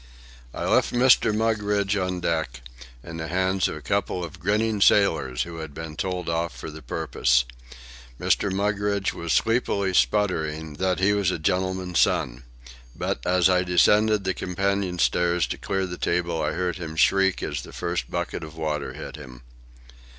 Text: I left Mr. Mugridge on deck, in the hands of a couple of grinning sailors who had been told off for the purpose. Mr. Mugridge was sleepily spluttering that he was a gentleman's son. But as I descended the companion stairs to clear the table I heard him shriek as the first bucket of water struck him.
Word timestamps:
I 0.51 0.65
left 0.65 0.91
Mr. 0.93 1.31
Mugridge 1.31 1.95
on 1.95 2.21
deck, 2.21 2.61
in 3.03 3.17
the 3.17 3.27
hands 3.27 3.67
of 3.67 3.75
a 3.75 3.81
couple 3.83 4.23
of 4.23 4.39
grinning 4.39 4.81
sailors 4.81 5.43
who 5.43 5.57
had 5.57 5.75
been 5.75 5.95
told 5.95 6.27
off 6.27 6.57
for 6.57 6.71
the 6.71 6.81
purpose. 6.81 7.45
Mr. 8.19 8.51
Mugridge 8.51 9.13
was 9.13 9.31
sleepily 9.31 9.93
spluttering 9.93 10.73
that 10.77 10.97
he 10.97 11.13
was 11.13 11.29
a 11.29 11.37
gentleman's 11.37 11.99
son. 11.99 12.41
But 12.95 13.19
as 13.27 13.47
I 13.47 13.61
descended 13.61 14.23
the 14.23 14.33
companion 14.33 14.97
stairs 14.97 15.45
to 15.45 15.57
clear 15.59 15.85
the 15.85 15.99
table 15.99 16.41
I 16.41 16.53
heard 16.53 16.77
him 16.77 16.95
shriek 16.95 17.43
as 17.43 17.61
the 17.61 17.71
first 17.71 18.09
bucket 18.09 18.43
of 18.43 18.57
water 18.57 18.95
struck 18.95 19.17
him. 19.17 19.43